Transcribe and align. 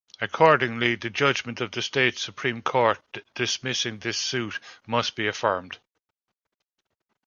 Accordingly, 0.19 0.95
the 0.95 1.11
judgment 1.11 1.61
of 1.61 1.69
the 1.73 1.83
state 1.83 2.17
supreme 2.17 2.63
court 2.63 2.99
dismissing 3.35 3.99
this 3.99 4.17
suit 4.17 4.59
must 4.87 5.15
be 5.15 5.27
affirmed. 5.27 5.77